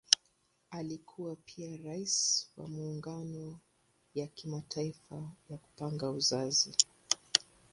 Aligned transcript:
Alikuwa 0.71 1.35
pia 1.35 1.77
Rais 1.77 2.47
wa 2.57 2.67
Muungano 2.67 3.59
ya 4.15 4.27
Kimataifa 4.27 5.31
ya 5.49 5.57
Kupanga 5.57 6.09
Uzazi. 6.09 6.75